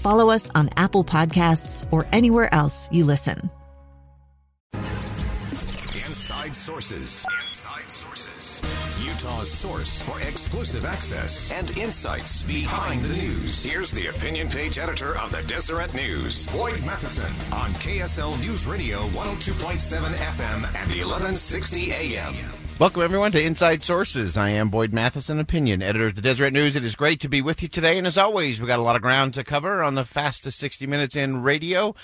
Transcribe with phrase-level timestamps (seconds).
[0.00, 3.50] follow us on Apple Podcasts, or anywhere else you listen.
[5.94, 7.24] Inside Sources.
[7.42, 8.60] Inside Sources.
[9.02, 13.64] Utah's source for exclusive access and insights behind the news.
[13.64, 19.08] Here's the opinion page editor of the Deseret News, Boyd Matheson, on KSL News Radio
[19.08, 22.59] 102.7 FM and 1160 AM.
[22.80, 24.38] Welcome, everyone, to Inside Sources.
[24.38, 26.74] I am Boyd Matheson, opinion editor of the Deseret News.
[26.74, 27.98] It is great to be with you today.
[27.98, 30.86] And as always, we got a lot of ground to cover on the fastest 60
[30.86, 31.94] minutes in radio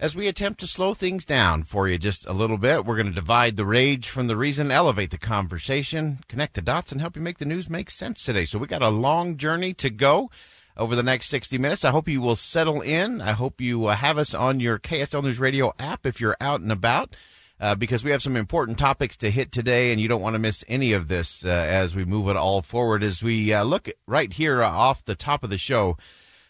[0.00, 2.86] as we attempt to slow things down for you just a little bit.
[2.86, 6.92] We're going to divide the rage from the reason, elevate the conversation, connect the dots,
[6.92, 8.46] and help you make the news make sense today.
[8.46, 10.30] So we got a long journey to go
[10.78, 11.84] over the next 60 minutes.
[11.84, 13.20] I hope you will settle in.
[13.20, 16.62] I hope you uh, have us on your KSL News Radio app if you're out
[16.62, 17.14] and about
[17.60, 20.38] uh, because we have some important topics to hit today, and you don't want to
[20.38, 23.02] miss any of this uh, as we move it all forward.
[23.02, 25.96] As we uh, look right here off the top of the show,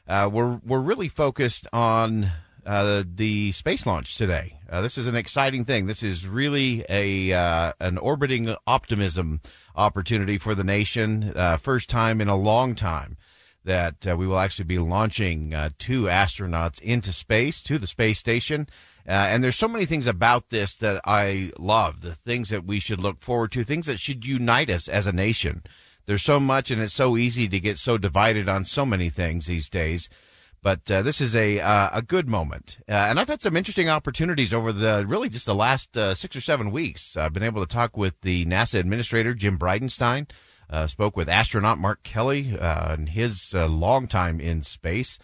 [0.09, 2.31] uh, we're we're really focused on
[2.65, 4.59] uh, the space launch today.
[4.69, 5.87] Uh, this is an exciting thing.
[5.87, 7.31] This is really a
[7.81, 9.41] an orbiting optimism
[9.77, 11.33] opportunity for the nation.
[11.61, 13.17] first time in a long time
[13.65, 18.69] that we will actually be launching two astronauts into space to the space station.
[19.09, 22.81] Uh, and there's so many things about this that I love, the things that we
[22.81, 25.63] should look forward to, things that should unite us as a nation.
[26.07, 29.47] There's so much, and it's so easy to get so divided on so many things
[29.47, 30.09] these days.
[30.63, 33.89] But uh, this is a uh, a good moment, uh, and I've had some interesting
[33.89, 37.17] opportunities over the really just the last uh, six or seven weeks.
[37.17, 40.29] I've been able to talk with the NASA administrator Jim Bridenstine,
[40.69, 45.21] uh, spoke with astronaut Mark Kelly and his long time in space,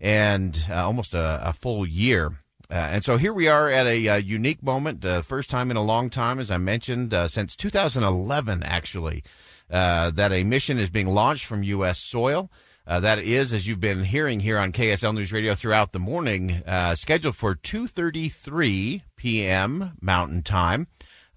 [0.00, 2.36] and almost a, a full year
[2.70, 5.76] uh, and so here we are at a uh, unique moment, uh, first time in
[5.76, 9.22] a long time, as I mentioned, uh, since 2011, actually,
[9.70, 11.98] uh, that a mission is being launched from U.S.
[11.98, 12.50] soil.
[12.86, 16.62] That is, as you've been hearing here on KSL News Radio throughout the morning,
[16.94, 19.96] scheduled for 2:33 p.m.
[20.00, 20.86] Mountain Time.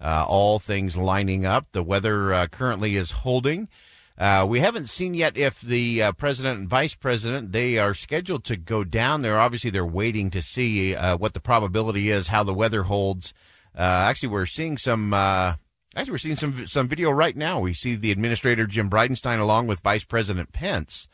[0.00, 1.66] all things lining up.
[1.72, 3.68] The weather currently is holding.
[4.18, 8.44] Uh, we haven't seen yet if the uh, president and vice president they are scheduled
[8.44, 9.38] to go down there.
[9.38, 13.32] Obviously, they're waiting to see uh, what the probability is, how the weather holds.
[13.74, 15.14] Uh, actually, we're seeing some.
[15.14, 15.54] Uh,
[15.96, 17.60] actually, we're seeing some some video right now.
[17.60, 21.08] We see the administrator Jim Bridenstine along with Vice President Pence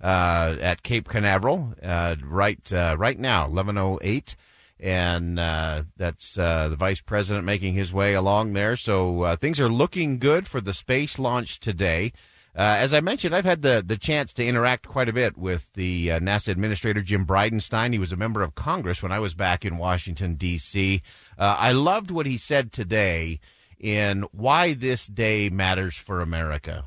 [0.00, 4.34] uh, at Cape Canaveral right right now, eleven oh eight
[4.78, 8.76] and uh, that's uh, the vice president making his way along there.
[8.76, 12.12] So uh, things are looking good for the space launch today.
[12.56, 15.70] Uh, as I mentioned, I've had the, the chance to interact quite a bit with
[15.74, 17.92] the uh, NASA Administrator Jim Bridenstine.
[17.92, 21.02] He was a member of Congress when I was back in Washington, D.C.
[21.36, 23.40] Uh, I loved what he said today
[23.78, 26.86] in why this day matters for America.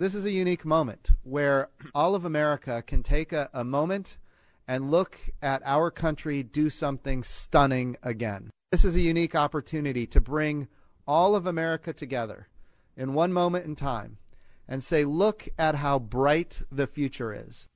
[0.00, 4.18] This is a unique moment where all of America can take a, a moment
[4.66, 8.50] and look at our country do something stunning again.
[8.72, 10.66] This is a unique opportunity to bring
[11.06, 12.48] all of America together
[12.96, 14.18] in one moment in time
[14.68, 17.68] and say, look at how bright the future is.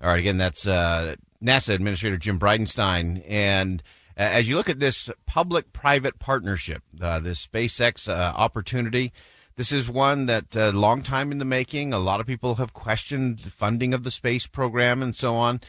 [0.00, 3.24] All right, again, that's uh, NASA Administrator Jim Bridenstine.
[3.28, 3.82] And
[4.16, 9.12] uh, as you look at this public private partnership, uh, this SpaceX uh, opportunity,
[9.56, 11.92] this is one that a uh, long time in the making.
[11.92, 15.60] A lot of people have questioned the funding of the space program and so on.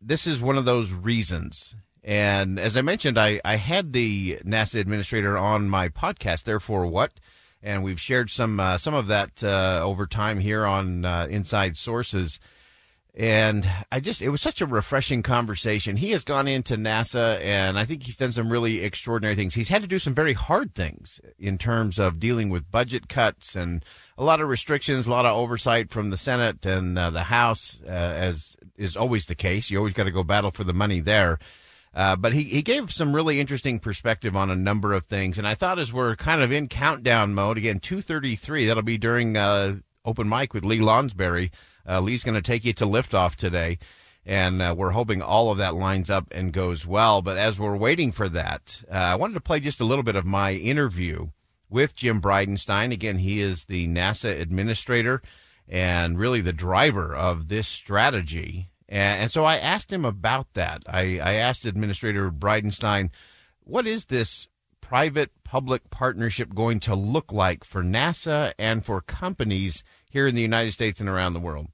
[0.00, 1.74] This is one of those reasons.
[2.04, 7.18] And as I mentioned, I, I had the NASA administrator on my podcast, Therefore What?
[7.62, 11.76] And we've shared some uh, some of that uh, over time here on uh, Inside
[11.76, 12.38] Sources.
[13.18, 15.96] And I just, it was such a refreshing conversation.
[15.96, 19.54] He has gone into NASA and I think he's done some really extraordinary things.
[19.54, 23.56] He's had to do some very hard things in terms of dealing with budget cuts
[23.56, 23.84] and
[24.16, 27.82] a lot of restrictions, a lot of oversight from the Senate and uh, the House,
[27.84, 29.68] uh, as is always the case.
[29.68, 31.40] You always got to go battle for the money there.
[31.98, 35.36] Uh, but he, he gave some really interesting perspective on a number of things.
[35.36, 39.36] And I thought as we're kind of in countdown mode, again, 233, that'll be during
[39.36, 41.50] uh, open mic with Lee Lonsberry.
[41.88, 43.80] Uh, Lee's going to take you to liftoff today.
[44.24, 47.20] And uh, we're hoping all of that lines up and goes well.
[47.20, 50.14] But as we're waiting for that, uh, I wanted to play just a little bit
[50.14, 51.30] of my interview
[51.68, 52.92] with Jim Bridenstine.
[52.92, 55.20] Again, he is the NASA administrator
[55.68, 58.68] and really the driver of this strategy.
[58.88, 60.82] And, so I asked him about that.
[60.86, 63.10] I, I asked Administrator Bridenstine,
[63.60, 64.48] what is this
[64.80, 70.42] private public partnership going to look like for NASA and for companies here in the
[70.42, 71.68] United States and around the world?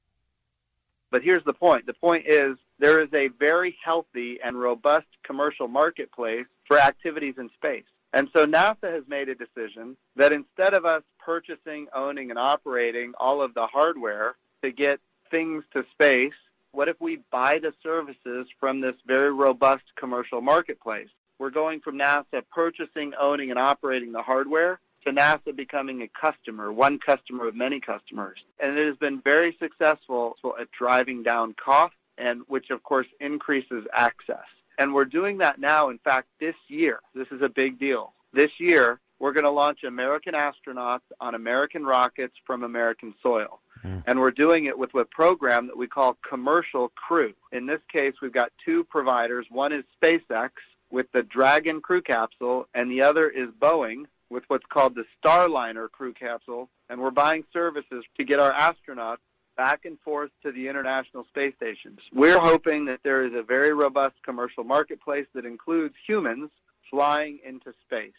[1.12, 5.68] But here's the point the point is there is a very healthy and robust commercial
[5.68, 7.84] marketplace for activities in space.
[8.12, 13.12] And so NASA has made a decision that instead of us purchasing, owning, and operating
[13.18, 14.98] all of the hardware to get
[15.30, 16.32] things to space,
[16.74, 21.08] what if we buy the services from this very robust commercial marketplace?
[21.38, 26.72] We're going from NASA purchasing, owning, and operating the hardware to NASA becoming a customer,
[26.72, 28.38] one customer of many customers.
[28.58, 33.84] And it has been very successful at driving down costs and which of course increases
[33.92, 34.46] access.
[34.78, 35.90] And we're doing that now.
[35.90, 38.12] In fact, this year, this is a big deal.
[38.32, 43.60] This year, we're going to launch American astronauts on American rockets from American soil.
[43.84, 44.02] Mm.
[44.06, 47.34] And we're doing it with a program that we call Commercial Crew.
[47.52, 49.46] In this case, we've got two providers.
[49.50, 50.50] One is SpaceX
[50.90, 55.90] with the Dragon crew capsule, and the other is Boeing with what's called the Starliner
[55.90, 56.68] crew capsule.
[56.88, 59.18] And we're buying services to get our astronauts
[59.56, 62.00] back and forth to the International Space Stations.
[62.12, 66.50] We're hoping that there is a very robust commercial marketplace that includes humans
[66.90, 68.12] flying into space.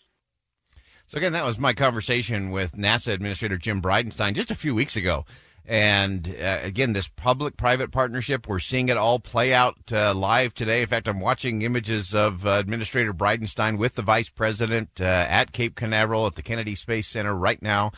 [1.08, 4.96] So, again, that was my conversation with NASA Administrator Jim Bridenstine just a few weeks
[4.96, 5.26] ago.
[5.68, 10.54] And uh, again, this public private partnership, we're seeing it all play out uh, live
[10.54, 10.82] today.
[10.82, 15.54] In fact, I'm watching images of uh, Administrator Bridenstine with the vice president uh, at
[15.54, 17.92] Cape Canaveral at the Kennedy Space Center right now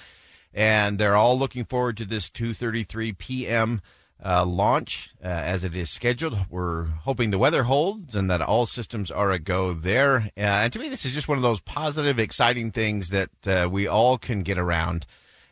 [0.54, 3.82] and they're all looking forward to this 2:33 p.m.
[4.24, 6.36] Uh, launch uh, as it is scheduled.
[6.50, 10.32] We're hoping the weather holds and that all systems are a go there.
[10.36, 14.18] And to me, this is just one of those positive, exciting things that we all
[14.18, 15.06] can get around.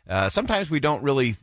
[0.08, 1.36] Uh, sometimes we don't really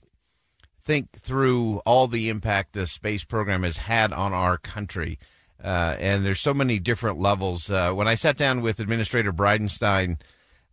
[0.83, 5.17] think through all the impact the space program has had on our country.
[5.63, 7.69] Uh, and there's so many different levels.
[7.69, 10.19] when I sat down with Administrator Bridenstine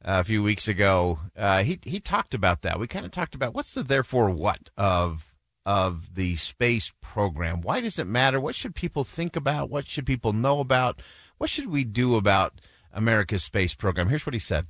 [0.03, 2.81] a few weeks ago, uh, he he talked about that.
[2.81, 5.33] We kind of talked about what's the therefore what of
[5.65, 7.61] of the space program.
[7.61, 8.41] Why does it matter?
[8.41, 9.71] What should people think about?
[9.71, 11.01] What should people know about?
[11.39, 12.61] What should we do about
[12.93, 14.09] America's space program?
[14.09, 14.67] Here's what he said.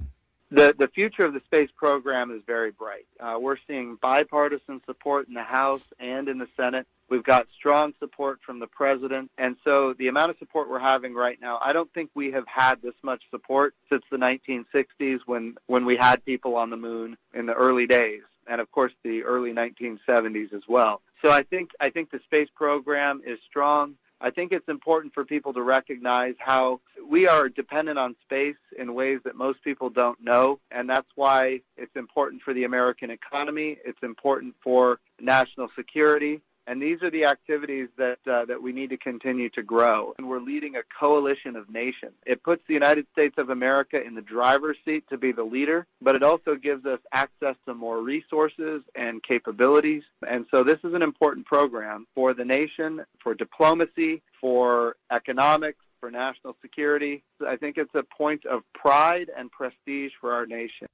[0.52, 3.06] The, the future of the space program is very bright.
[3.20, 6.88] Uh, we're seeing bipartisan support in the House and in the Senate.
[7.08, 9.30] We've got strong support from the president.
[9.38, 12.46] And so the amount of support we're having right now, I don't think we have
[12.48, 17.16] had this much support since the 1960s when, when we had people on the moon
[17.32, 18.22] in the early days.
[18.48, 21.00] And of course, the early 1970s as well.
[21.24, 23.94] So I think, I think the space program is strong.
[24.20, 28.94] I think it's important for people to recognize how we are dependent on space in
[28.94, 33.78] ways that most people don't know, and that's why it's important for the American economy.
[33.84, 36.42] It's important for national security.
[36.70, 40.14] And these are the activities that uh, that we need to continue to grow.
[40.18, 42.12] And we're leading a coalition of nations.
[42.24, 45.88] It puts the United States of America in the driver's seat to be the leader,
[46.00, 50.04] but it also gives us access to more resources and capabilities.
[50.28, 56.12] And so this is an important program for the nation, for diplomacy, for economics, for
[56.12, 57.24] national security.
[57.44, 60.86] I think it's a point of pride and prestige for our nation.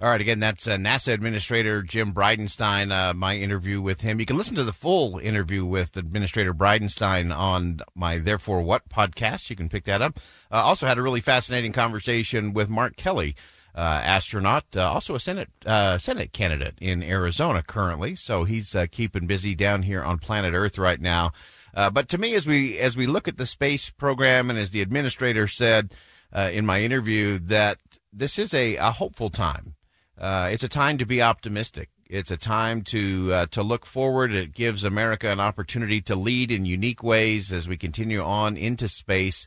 [0.00, 2.92] All right, again, that's uh, NASA Administrator Jim Bridenstine.
[2.92, 4.20] Uh, my interview with him.
[4.20, 9.50] You can listen to the full interview with Administrator Bridenstine on my Therefore What podcast.
[9.50, 10.20] You can pick that up.
[10.52, 13.34] Uh, also had a really fascinating conversation with Mark Kelly,
[13.74, 18.14] uh, astronaut, uh, also a Senate uh, Senate candidate in Arizona currently.
[18.14, 21.32] So he's keeping busy down here on planet Earth right now.
[21.74, 24.80] but to me, as we as we look at the space program, and as the
[24.80, 25.92] administrator said
[26.32, 27.78] in my interview, that
[28.12, 29.74] this is a, a hopeful time
[30.18, 31.90] uh, it's a time to be optimistic.
[32.08, 34.32] It's a time to uh, to look forward.
[34.32, 38.88] It gives America an opportunity to lead in unique ways as we continue on into
[38.88, 39.46] space.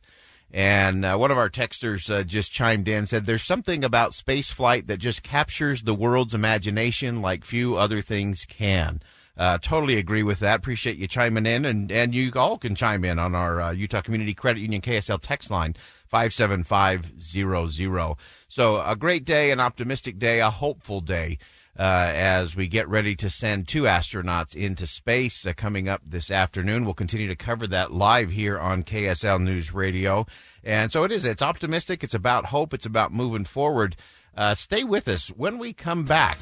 [0.53, 4.51] And uh, one of our texters uh, just chimed in said, "There's something about space
[4.51, 9.01] flight that just captures the world's imagination like few other things can."
[9.37, 10.59] Uh, totally agree with that.
[10.59, 14.01] Appreciate you chiming in, and and you all can chime in on our uh, Utah
[14.01, 15.75] Community Credit Union KSL text line
[16.11, 18.15] 57500.
[18.47, 21.37] So a great day, an optimistic day, a hopeful day.
[21.79, 26.29] uh, as we get ready to send two astronauts into space uh, coming up this
[26.29, 26.83] afternoon.
[26.83, 30.25] We'll continue to cover that live here on KSL News Radio.
[30.65, 31.23] And so it is.
[31.23, 32.03] It's optimistic.
[32.03, 32.73] It's about hope.
[32.73, 33.95] It's about moving forward.
[34.35, 35.29] Uh, stay with us.
[35.29, 36.37] When we come back,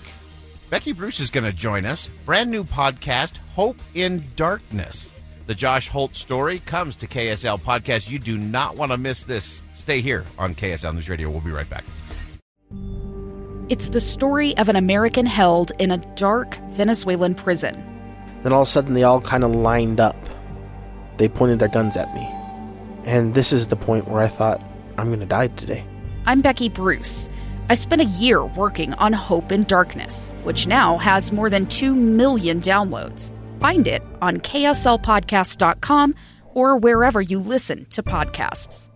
[0.72, 2.10] Becky Bruce is going to join us.
[2.26, 5.14] Brand new podcast, Hope in Darkness.
[5.50, 8.08] The Josh Holt story comes to KSL Podcast.
[8.08, 9.64] You do not want to miss this.
[9.74, 11.28] Stay here on KSL News Radio.
[11.32, 11.84] We'll be right back.
[13.68, 17.84] It's the story of an American held in a dark Venezuelan prison.
[18.44, 20.16] Then all of a sudden, they all kind of lined up.
[21.18, 22.30] They pointed their guns at me.
[23.06, 24.62] And this is the point where I thought,
[25.00, 25.84] I'm going to die today.
[26.28, 27.28] I'm Becky Bruce.
[27.72, 31.96] I spent a year working on Hope in Darkness, which now has more than 2
[31.96, 33.32] million downloads.
[33.60, 36.16] Find it on kslpodcast.com
[36.54, 38.92] or wherever you listen to podcasts.